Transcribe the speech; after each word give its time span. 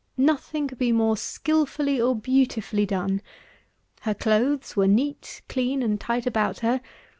Nothing 0.17 0.67
could 0.67 0.79
be 0.79 0.91
more 0.91 1.15
skilfully 1.15 2.01
or 2.01 2.15
beautifully 2.15 2.87
done. 2.87 3.21
Her 3.99 4.15
clothes 4.15 4.75
were 4.75 4.87
neat, 4.87 5.43
clean, 5.47 5.83
and 5.83 6.01
tight 6.01 6.25
about 6.25 6.61
her. 6.61 6.81